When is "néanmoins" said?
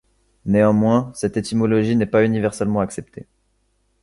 0.47-1.11